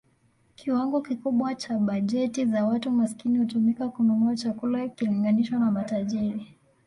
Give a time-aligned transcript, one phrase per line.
[0.55, 6.57] Kiwango kikubwa cha bajeti za watu maskini hutumika kununua chakula ikilinganishwa na matajiri.